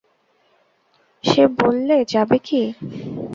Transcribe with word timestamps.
সে 1.23 1.43
বললে, 1.59 1.97
যাবে 2.13 2.37
কি! 2.47 2.61